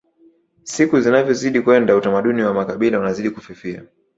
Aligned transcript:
siku 0.63 0.99
zinavyozidi 1.01 1.61
kwenda 1.61 1.95
utamaduni 1.95 2.41
wa 2.43 2.53
makabila 2.53 2.99
unazidi 2.99 3.29
kufifia 3.29 3.83